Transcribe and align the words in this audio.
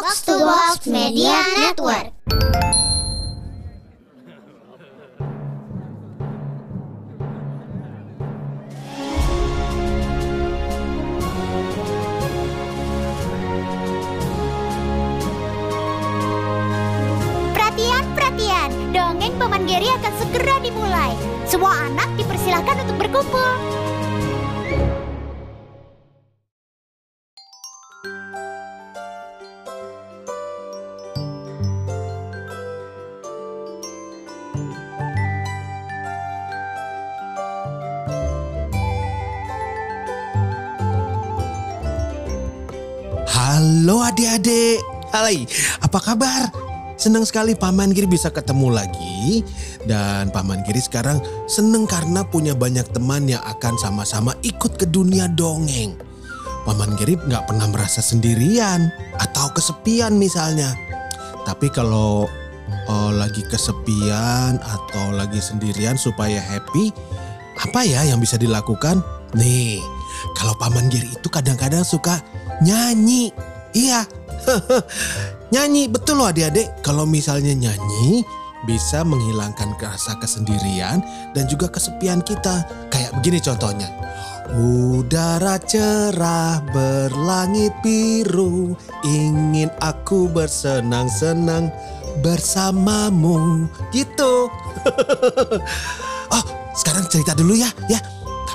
Box 0.00 0.24
to 0.24 0.32
Box 0.32 0.88
Media 0.88 1.44
Network. 1.60 2.08
Perhatian, 17.52 18.04
perhatian. 18.16 18.70
Dongeng 18.96 19.36
Paman 19.36 19.68
Geri 19.68 19.84
akan 19.84 20.12
segera 20.16 20.56
dimulai. 20.64 21.12
Semua 21.44 21.76
anak 21.76 22.08
dipersilahkan 22.16 22.88
untuk 22.88 22.96
berkumpul. 23.04 23.52
Halo 43.30 44.02
adik-adik, 44.02 44.82
hai, 45.14 45.46
apa 45.78 46.02
kabar? 46.02 46.50
Senang 46.98 47.22
sekali 47.22 47.54
Paman 47.54 47.94
Giri 47.94 48.10
bisa 48.10 48.26
ketemu 48.26 48.74
lagi 48.74 49.46
Dan 49.86 50.34
Paman 50.34 50.66
Giri 50.66 50.82
sekarang 50.82 51.22
seneng 51.46 51.86
karena 51.86 52.26
punya 52.26 52.58
banyak 52.58 52.90
teman 52.90 53.30
yang 53.30 53.38
akan 53.46 53.78
sama-sama 53.78 54.34
ikut 54.42 54.74
ke 54.74 54.82
dunia 54.90 55.30
dongeng 55.30 55.94
Paman 56.66 56.98
Giri 56.98 57.14
nggak 57.22 57.46
pernah 57.46 57.70
merasa 57.70 58.02
sendirian 58.02 58.90
atau 59.22 59.46
kesepian 59.54 60.18
misalnya 60.18 60.74
Tapi 61.46 61.70
kalau 61.70 62.26
oh, 62.90 63.10
lagi 63.14 63.46
kesepian 63.46 64.58
atau 64.58 65.14
lagi 65.14 65.38
sendirian 65.38 65.94
supaya 65.94 66.42
happy 66.42 66.90
Apa 67.62 67.86
ya 67.86 68.02
yang 68.10 68.18
bisa 68.18 68.34
dilakukan? 68.34 68.98
Nih, 69.38 69.78
kalau 70.36 70.56
Paman 70.56 70.88
Giri 70.88 71.12
itu 71.14 71.28
kadang-kadang 71.28 71.84
suka 71.84 72.20
nyanyi 72.60 73.32
Iya, 73.70 74.02
nyanyi 75.54 75.86
betul 75.86 76.18
loh 76.18 76.26
adik-adik. 76.26 76.82
Kalau 76.82 77.06
misalnya 77.06 77.54
nyanyi 77.54 78.26
bisa 78.66 79.06
menghilangkan 79.06 79.78
rasa 79.78 80.18
kesendirian 80.18 80.98
dan 81.38 81.46
juga 81.46 81.70
kesepian 81.70 82.18
kita. 82.26 82.66
Kayak 82.90 83.14
begini 83.22 83.38
contohnya. 83.38 83.88
Udara 84.50 85.62
cerah 85.62 86.58
berlangit 86.74 87.70
biru 87.86 88.74
Ingin 89.06 89.70
aku 89.78 90.26
bersenang-senang 90.26 91.70
bersamamu 92.18 93.70
Gitu 93.94 94.50
Oh 96.34 96.44
sekarang 96.74 97.06
cerita 97.06 97.38
dulu 97.38 97.54
ya 97.54 97.70
ya 97.86 98.02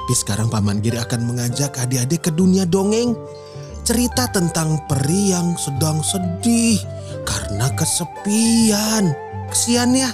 Tapi 0.06 0.14
sekarang 0.14 0.53
Paman 0.53 0.86
Giri 0.86 1.02
akan 1.02 1.25
mengajak 1.25 1.81
adik-adik 1.81 2.30
ke 2.30 2.31
dunia 2.38 2.70
dongeng 2.70 3.17
cerita 3.81 4.30
tentang 4.30 4.86
peri 4.86 5.34
yang 5.34 5.58
sedang 5.58 6.06
sedih 6.06 6.78
karena 7.25 7.73
kesepian. 7.73 9.09
Kesian 9.50 9.98
ya. 9.98 10.14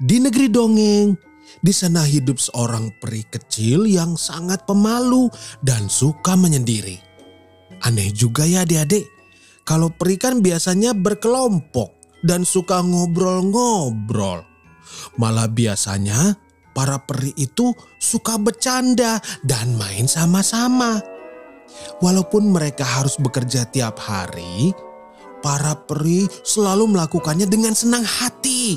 Di 0.00 0.16
negeri 0.16 0.48
dongeng, 0.48 1.12
di 1.60 1.72
sana 1.76 2.08
hidup 2.08 2.40
seorang 2.40 2.88
peri 3.04 3.20
kecil 3.28 3.84
yang 3.84 4.16
sangat 4.16 4.64
pemalu 4.64 5.28
dan 5.60 5.92
suka 5.92 6.40
menyendiri. 6.40 7.09
Aneh 7.80 8.12
juga 8.12 8.44
ya 8.44 8.68
adik-adik, 8.68 9.08
kalau 9.64 9.88
peri 9.88 10.20
kan 10.20 10.44
biasanya 10.44 10.92
berkelompok 10.92 12.20
dan 12.24 12.44
suka 12.44 12.84
ngobrol-ngobrol. 12.84 14.44
Malah 15.16 15.48
biasanya 15.48 16.36
para 16.76 17.00
peri 17.02 17.32
itu 17.40 17.72
suka 17.96 18.36
bercanda 18.36 19.22
dan 19.46 19.76
main 19.80 20.04
sama-sama. 20.04 21.00
Walaupun 22.02 22.50
mereka 22.50 22.82
harus 22.82 23.16
bekerja 23.16 23.64
tiap 23.70 23.96
hari, 24.02 24.74
para 25.40 25.72
peri 25.86 26.26
selalu 26.42 26.96
melakukannya 26.96 27.46
dengan 27.48 27.72
senang 27.72 28.04
hati. 28.04 28.76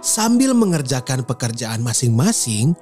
Sambil 0.00 0.56
mengerjakan 0.56 1.28
pekerjaan 1.28 1.84
masing-masing, 1.84 2.72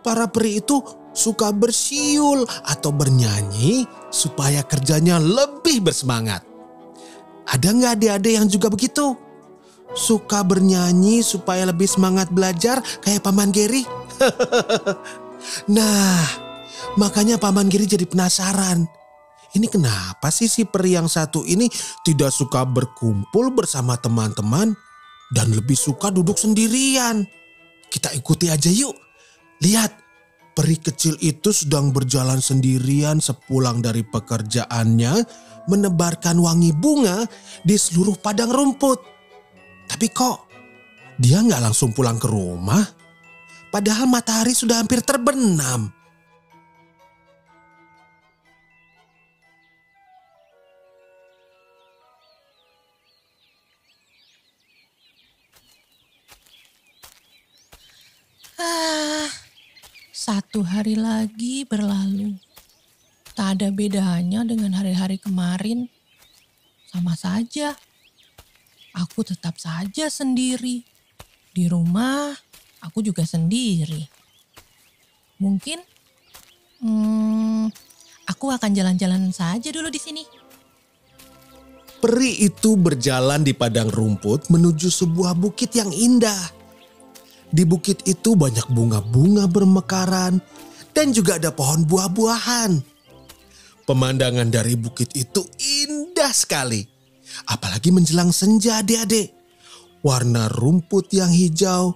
para 0.00 0.26
peri 0.32 0.64
itu 0.64 0.80
suka 1.14 1.54
bersiul 1.54 2.44
atau 2.66 2.90
bernyanyi 2.90 3.86
supaya 4.10 4.60
kerjanya 4.66 5.22
lebih 5.22 5.80
bersemangat. 5.80 6.42
Ada 7.48 7.70
nggak 7.70 7.92
adik-adik 8.02 8.32
yang 8.34 8.46
juga 8.50 8.68
begitu? 8.68 9.14
Suka 9.94 10.42
bernyanyi 10.42 11.22
supaya 11.22 11.70
lebih 11.70 11.86
semangat 11.86 12.28
belajar 12.34 12.82
kayak 13.00 13.22
Paman 13.22 13.54
Geri? 13.54 13.86
nah, 15.76 16.26
makanya 16.98 17.38
Paman 17.38 17.70
Geri 17.70 17.86
jadi 17.86 18.04
penasaran. 18.04 18.84
Ini 19.54 19.70
kenapa 19.70 20.34
sih 20.34 20.50
si 20.50 20.66
peri 20.66 20.98
yang 20.98 21.06
satu 21.06 21.46
ini 21.46 21.70
tidak 22.02 22.34
suka 22.34 22.66
berkumpul 22.66 23.54
bersama 23.54 23.94
teman-teman 23.94 24.74
dan 25.30 25.46
lebih 25.54 25.78
suka 25.78 26.10
duduk 26.10 26.34
sendirian? 26.34 27.22
Kita 27.86 28.10
ikuti 28.18 28.50
aja 28.50 28.66
yuk. 28.66 28.98
Lihat, 29.62 30.03
peri 30.54 30.78
kecil 30.78 31.18
itu 31.18 31.50
sedang 31.50 31.90
berjalan 31.90 32.38
sendirian 32.38 33.18
sepulang 33.18 33.82
dari 33.82 34.06
pekerjaannya 34.06 35.26
menebarkan 35.66 36.38
wangi 36.38 36.70
bunga 36.70 37.26
di 37.66 37.74
seluruh 37.74 38.14
padang 38.16 38.54
rumput. 38.54 39.02
Tapi 39.90 40.06
kok 40.14 40.46
dia 41.18 41.42
nggak 41.42 41.60
langsung 41.60 41.90
pulang 41.90 42.16
ke 42.16 42.30
rumah? 42.30 42.82
Padahal 43.74 44.06
matahari 44.06 44.54
sudah 44.54 44.78
hampir 44.78 45.02
terbenam. 45.02 45.90
Ah, 58.54 59.26
satu 60.24 60.64
hari 60.64 60.96
lagi 60.96 61.68
berlalu. 61.68 62.32
Tak 63.36 63.60
ada 63.60 63.68
bedanya 63.68 64.40
dengan 64.40 64.72
hari-hari 64.72 65.20
kemarin. 65.20 65.84
Sama 66.88 67.12
saja. 67.12 67.76
Aku 68.96 69.20
tetap 69.20 69.60
saja 69.60 70.08
sendiri. 70.08 70.80
Di 71.52 71.68
rumah, 71.68 72.32
aku 72.80 73.04
juga 73.04 73.28
sendiri. 73.28 74.08
Mungkin, 75.36 75.84
hmm, 76.80 77.68
aku 78.24 78.48
akan 78.48 78.70
jalan-jalan 78.72 79.28
saja 79.28 79.68
dulu 79.68 79.92
di 79.92 80.00
sini. 80.00 80.24
Peri 82.00 82.48
itu 82.48 82.80
berjalan 82.80 83.44
di 83.44 83.52
padang 83.52 83.92
rumput 83.92 84.48
menuju 84.48 84.88
sebuah 84.88 85.36
bukit 85.36 85.76
yang 85.76 85.92
indah. 85.92 86.63
Di 87.54 87.62
bukit 87.62 88.02
itu 88.02 88.34
banyak 88.34 88.66
bunga-bunga 88.66 89.46
bermekaran 89.46 90.42
dan 90.90 91.14
juga 91.14 91.38
ada 91.38 91.54
pohon 91.54 91.86
buah-buahan. 91.86 92.82
Pemandangan 93.86 94.50
dari 94.50 94.74
bukit 94.74 95.14
itu 95.14 95.46
indah 95.62 96.34
sekali. 96.34 96.82
Apalagi 97.46 97.94
menjelang 97.94 98.34
senja 98.34 98.82
adik-adik. 98.82 99.30
Warna 100.02 100.50
rumput 100.50 101.14
yang 101.14 101.30
hijau 101.30 101.94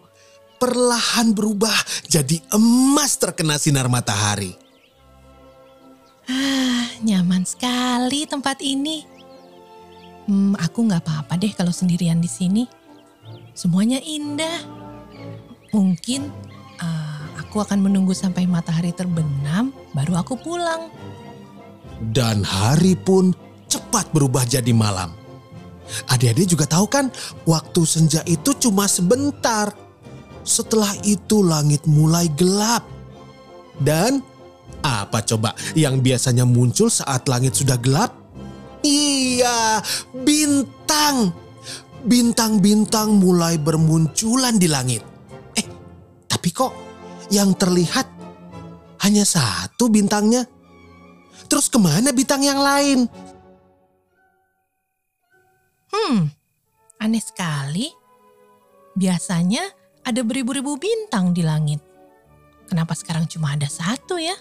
perlahan 0.58 1.32
berubah 1.32 1.74
jadi 2.10 2.42
emas 2.54 3.16
terkena 3.16 3.56
sinar 3.56 3.86
matahari. 3.86 4.54
Ah, 6.28 6.86
nyaman 7.00 7.42
sekali 7.42 8.28
tempat 8.28 8.60
ini. 8.60 9.06
Hmm, 10.28 10.52
aku 10.60 10.84
nggak 10.84 11.02
apa-apa 11.02 11.40
deh 11.40 11.50
kalau 11.56 11.72
sendirian 11.72 12.20
di 12.20 12.28
sini. 12.28 12.64
Semuanya 13.56 13.96
indah. 14.04 14.77
Mungkin 15.74 16.32
uh, 16.80 17.24
aku 17.40 17.60
akan 17.60 17.84
menunggu 17.84 18.16
sampai 18.16 18.48
matahari 18.48 18.92
terbenam, 18.92 19.72
baru 19.92 20.20
aku 20.20 20.36
pulang. 20.40 20.88
Dan 21.98 22.46
hari 22.46 22.94
pun 22.94 23.34
cepat 23.68 24.08
berubah 24.14 24.46
jadi 24.46 24.70
malam. 24.72 25.12
Adik-adik 26.12 26.52
juga 26.52 26.68
tahu 26.68 26.86
kan, 26.88 27.08
waktu 27.48 27.80
senja 27.88 28.20
itu 28.28 28.52
cuma 28.60 28.84
sebentar. 28.84 29.72
Setelah 30.44 30.92
itu 31.04 31.44
langit 31.44 31.84
mulai 31.84 32.28
gelap. 32.32 32.84
Dan 33.80 34.20
apa 34.84 35.24
coba 35.24 35.56
yang 35.72 36.00
biasanya 36.04 36.44
muncul 36.44 36.92
saat 36.92 37.24
langit 37.28 37.56
sudah 37.56 37.80
gelap? 37.80 38.12
Iya, 38.84 39.82
bintang. 40.12 41.34
Bintang-bintang 42.06 43.18
mulai 43.18 43.58
bermunculan 43.58 44.54
di 44.56 44.70
langit. 44.70 45.02
Tapi 46.48 46.64
kok 46.64 46.72
yang 47.28 47.52
terlihat 47.52 48.08
hanya 49.04 49.20
satu 49.20 49.92
bintangnya? 49.92 50.48
Terus 51.44 51.68
ke 51.68 51.76
mana 51.76 52.08
bintang 52.08 52.40
yang 52.40 52.56
lain? 52.56 53.04
Hmm, 55.92 56.32
aneh 56.96 57.20
sekali. 57.20 57.92
Biasanya 58.96 59.60
ada 60.08 60.24
beribu-ribu 60.24 60.80
bintang 60.80 61.36
di 61.36 61.44
langit. 61.44 61.84
Kenapa 62.64 62.96
sekarang 62.96 63.28
cuma 63.28 63.52
ada 63.52 63.68
satu 63.68 64.16
ya? 64.16 64.32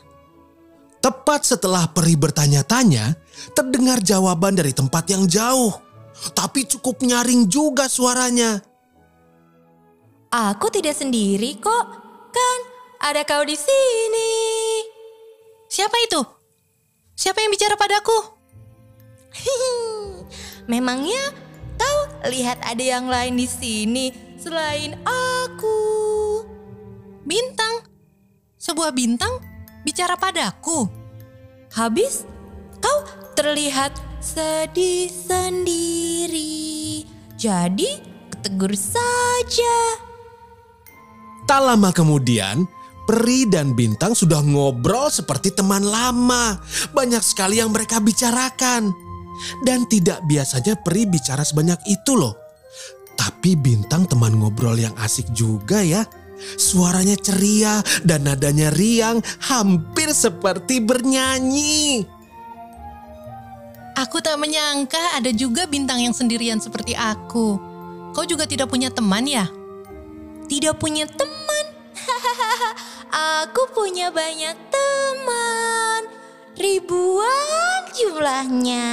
Tepat 1.03 1.44
setelah 1.44 1.92
peri 1.92 2.15
bertanya-tanya, 2.15 3.19
terdengar 3.51 4.00
jawaban 4.00 4.56
dari 4.56 4.71
tempat 4.71 5.12
yang 5.12 5.27
jauh. 5.27 5.75
Tapi 6.31 6.71
cukup 6.71 7.03
nyaring 7.03 7.51
juga 7.51 7.92
suaranya. 7.92 8.63
Aku 10.27 10.68
tidak 10.68 10.91
sendiri 10.91 11.56
kok. 11.56 11.85
Kan 12.35 12.59
ada 13.00 13.24
kau 13.24 13.47
di 13.47 13.56
sini. 13.56 14.31
Siapa 15.71 15.95
itu? 16.03 16.19
Siapa 17.15 17.39
yang 17.39 17.51
bicara 17.51 17.79
padaku? 17.79 18.19
Memangnya 20.71 21.31
kau 21.79 22.00
lihat 22.27 22.59
ada 22.59 22.83
yang 22.83 23.07
lain 23.07 23.39
di 23.39 23.47
sini 23.47 24.12
selain 24.35 25.00
aku? 25.07 25.79
Bintang. 27.24 27.88
Sebuah 28.59 28.91
bintang 28.91 29.39
bicara 29.88 30.19
padaku. 30.19 30.91
Habis 31.71 32.27
kau 32.83 33.00
terlihat 33.31 33.95
sedih 34.19 35.07
sendiri. 35.07 37.06
Jadi 37.39 38.01
ketegur 38.33 38.75
saja. 38.75 40.06
Tak 41.48 41.62
lama 41.64 41.96
kemudian, 41.96 42.68
Peri 43.08 43.48
dan 43.48 43.72
Bintang 43.72 44.12
sudah 44.12 44.44
ngobrol 44.44 45.08
seperti 45.08 45.56
teman 45.56 45.80
lama. 45.80 46.60
Banyak 46.92 47.24
sekali 47.24 47.64
yang 47.64 47.72
mereka 47.72 48.04
bicarakan. 48.04 48.92
Dan 49.64 49.88
tidak 49.88 50.28
biasanya 50.28 50.76
Peri 50.76 51.08
bicara 51.08 51.48
sebanyak 51.48 51.80
itu 51.88 52.20
loh. 52.20 52.36
Tapi 53.16 53.56
Bintang 53.56 54.12
teman 54.12 54.36
ngobrol 54.36 54.76
yang 54.76 54.92
asik 55.00 55.32
juga 55.32 55.80
ya. 55.80 56.04
Suaranya 56.60 57.16
ceria 57.16 57.80
dan 58.04 58.28
nadanya 58.28 58.70
riang 58.76 59.24
hampir 59.48 60.12
seperti 60.12 60.84
bernyanyi. 60.84 62.04
Aku 63.98 64.22
tak 64.22 64.38
menyangka 64.38 65.18
ada 65.18 65.34
juga 65.34 65.66
bintang 65.66 65.98
yang 66.04 66.14
sendirian 66.14 66.62
seperti 66.62 66.94
aku. 66.94 67.58
Kau 68.14 68.26
juga 68.30 68.46
tidak 68.46 68.70
punya 68.70 68.94
teman 68.94 69.26
ya? 69.26 69.50
Tidak 70.48 70.76
punya 70.80 71.04
teman. 71.08 71.66
Aku 73.44 73.68
punya 73.76 74.08
banyak 74.08 74.56
teman. 74.72 76.02
Ribuan 76.56 77.92
jumlahnya. 77.92 78.88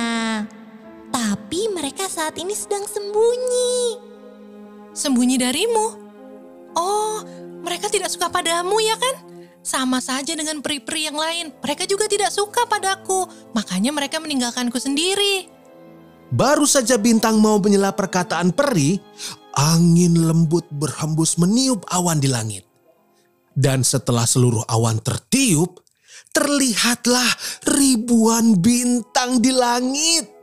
Tapi 1.14 1.70
mereka 1.70 2.10
saat 2.10 2.34
ini 2.42 2.52
sedang 2.52 2.82
sembunyi. 2.84 4.02
Sembunyi 4.90 5.38
darimu? 5.38 5.86
Oh, 6.74 7.22
mereka 7.62 7.86
tidak 7.86 8.10
suka 8.10 8.26
padamu 8.26 8.82
ya 8.82 8.98
kan? 8.98 9.22
Sama 9.64 10.02
saja 10.02 10.34
dengan 10.34 10.60
peri-peri 10.60 11.08
yang 11.08 11.16
lain. 11.16 11.54
Mereka 11.62 11.86
juga 11.86 12.10
tidak 12.10 12.34
suka 12.34 12.66
padaku. 12.66 13.30
Makanya 13.54 13.94
mereka 13.94 14.18
meninggalkanku 14.18 14.76
sendiri. 14.76 15.48
Baru 16.34 16.66
saja 16.66 16.98
Bintang 16.98 17.38
mau 17.38 17.62
menyela 17.62 17.94
perkataan 17.94 18.50
peri, 18.50 18.98
angin 19.54 20.18
lembut 20.26 20.66
berhembus 20.74 21.38
meniup 21.38 21.86
awan 21.90 22.18
di 22.18 22.28
langit. 22.30 22.66
Dan 23.54 23.86
setelah 23.86 24.26
seluruh 24.26 24.66
awan 24.66 24.98
tertiup, 24.98 25.78
terlihatlah 26.34 27.30
ribuan 27.70 28.58
bintang 28.58 29.38
di 29.38 29.54
langit. 29.54 30.34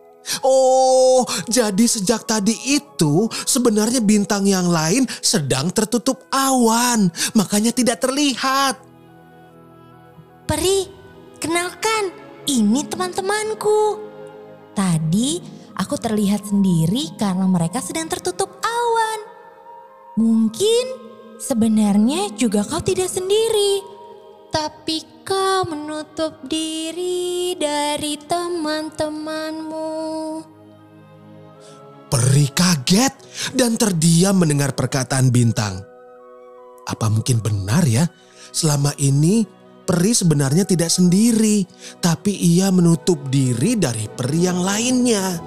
Oh, 0.46 1.26
jadi 1.50 1.84
sejak 1.84 2.24
tadi 2.30 2.56
itu 2.72 3.28
sebenarnya 3.44 4.00
bintang 4.00 4.48
yang 4.48 4.70
lain 4.70 5.04
sedang 5.20 5.74
tertutup 5.74 6.24
awan, 6.32 7.12
makanya 7.36 7.76
tidak 7.76 8.00
terlihat. 8.00 8.80
Peri, 10.48 10.88
kenalkan, 11.42 12.14
ini 12.48 12.86
teman-temanku. 12.86 14.00
Tadi 14.72 15.42
aku 15.76 15.96
terlihat 16.00 16.48
sendiri 16.48 17.18
karena 17.20 17.44
mereka 17.50 17.84
sedang 17.84 18.08
tertutup. 18.08 18.61
Mungkin 20.20 20.86
sebenarnya 21.40 22.36
juga 22.36 22.68
kau 22.68 22.84
tidak 22.84 23.08
sendiri, 23.08 23.80
tapi 24.52 25.24
kau 25.24 25.64
menutup 25.72 26.44
diri 26.52 27.56
dari 27.56 28.20
teman-temanmu. 28.20 29.88
Peri 32.12 32.48
kaget 32.52 33.14
dan 33.56 33.80
terdiam 33.80 34.36
mendengar 34.36 34.76
perkataan 34.76 35.32
bintang. 35.32 35.80
Apa 36.84 37.08
mungkin 37.08 37.40
benar 37.40 37.88
ya? 37.88 38.04
Selama 38.52 38.92
ini 39.00 39.48
peri 39.88 40.12
sebenarnya 40.12 40.68
tidak 40.68 40.92
sendiri, 40.92 41.64
tapi 42.04 42.36
ia 42.36 42.68
menutup 42.68 43.32
diri 43.32 43.80
dari 43.80 44.12
peri 44.12 44.44
yang 44.44 44.60
lainnya. 44.60 45.40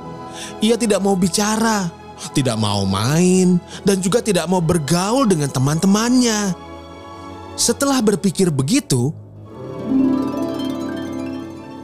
Ia 0.64 0.80
tidak 0.80 1.04
mau 1.04 1.20
bicara, 1.20 2.03
tidak 2.34 2.56
mau 2.56 2.86
main, 2.86 3.58
dan 3.82 3.98
juga 3.98 4.22
tidak 4.22 4.46
mau 4.46 4.62
bergaul 4.62 5.26
dengan 5.26 5.50
teman-temannya. 5.50 6.54
Setelah 7.54 8.02
berpikir 8.02 8.50
begitu, 8.50 9.14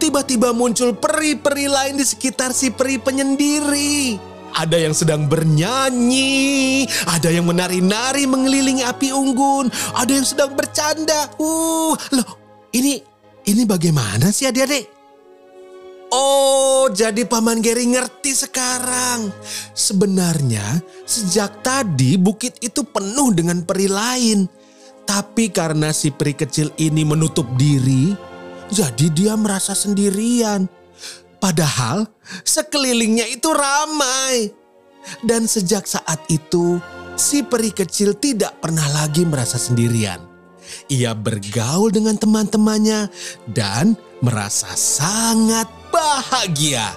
tiba-tiba 0.03 0.51
muncul 0.51 0.97
peri-peri 0.97 1.71
lain 1.71 2.01
di 2.01 2.05
sekitar 2.07 2.51
si 2.51 2.73
peri 2.73 2.99
penyendiri. 2.99 4.19
Ada 4.51 4.83
yang 4.83 4.95
sedang 4.97 5.31
bernyanyi, 5.31 6.83
ada 7.07 7.31
yang 7.31 7.47
menari-nari 7.47 8.27
mengelilingi 8.27 8.83
api 8.83 9.15
unggun, 9.15 9.71
ada 9.95 10.11
yang 10.11 10.27
sedang 10.27 10.59
bercanda. 10.59 11.31
Uh, 11.39 11.95
loh, 12.11 12.29
ini 12.75 12.99
ini 13.47 13.63
bagaimana 13.63 14.35
sih 14.35 14.51
adik-adik? 14.51 14.91
Oh, 16.11 16.80
jadi 16.91 17.25
Paman 17.25 17.63
Geri 17.65 17.89
ngerti 17.91 18.35
sekarang. 18.35 19.31
Sebenarnya 19.73 20.83
sejak 21.07 21.65
tadi 21.65 22.19
bukit 22.21 22.61
itu 22.61 22.85
penuh 22.85 23.33
dengan 23.33 23.63
peri 23.65 23.89
lain. 23.89 24.45
Tapi 25.07 25.51
karena 25.51 25.91
si 25.91 26.15
peri 26.15 26.37
kecil 26.37 26.71
ini 26.79 27.03
menutup 27.03 27.49
diri, 27.59 28.15
jadi 28.71 29.07
dia 29.11 29.35
merasa 29.35 29.75
sendirian. 29.75 30.71
Padahal 31.41 32.07
sekelilingnya 32.47 33.27
itu 33.27 33.51
ramai. 33.51 34.55
Dan 35.25 35.49
sejak 35.49 35.89
saat 35.89 36.21
itu, 36.29 36.77
si 37.17 37.41
peri 37.41 37.73
kecil 37.73 38.15
tidak 38.21 38.61
pernah 38.61 38.85
lagi 38.93 39.25
merasa 39.25 39.57
sendirian. 39.57 40.21
Ia 40.93 41.17
bergaul 41.17 41.91
dengan 41.91 42.15
teman-temannya 42.15 43.11
dan 43.51 43.99
merasa 44.23 44.71
sangat 44.77 45.80
bahagia. 45.93 46.97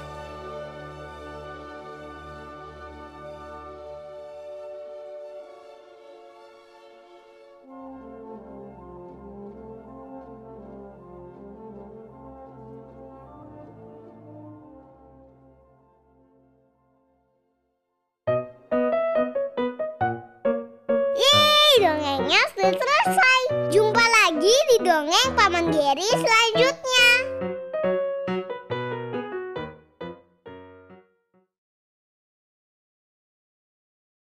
Dongengnya 21.74 22.40
sudah 22.56 22.72
selesai. 22.80 23.40
Jumpa 23.76 24.06
lagi 24.08 24.56
di 24.72 24.78
dongeng 24.88 25.30
Paman 25.36 25.68
Geri 25.68 26.08
selanjutnya. 26.16 26.73